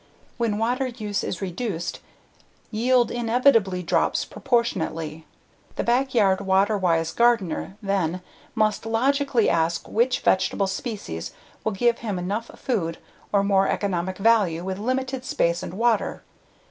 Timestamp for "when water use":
0.37-1.23